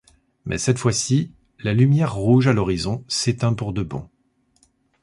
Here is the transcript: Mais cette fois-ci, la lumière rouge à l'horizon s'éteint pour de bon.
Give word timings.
Mais 0.45 0.57
cette 0.57 0.79
fois-ci, 0.79 1.31
la 1.59 1.75
lumière 1.75 2.15
rouge 2.15 2.47
à 2.47 2.53
l'horizon 2.53 3.05
s'éteint 3.07 3.53
pour 3.53 3.71
de 3.71 3.83
bon. 3.83 4.09